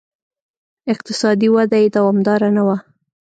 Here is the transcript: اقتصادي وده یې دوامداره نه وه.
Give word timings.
اقتصادي 0.93 1.47
وده 1.55 1.77
یې 1.83 1.87
دوامداره 1.95 2.49
نه 2.55 2.63
وه. 2.67 2.77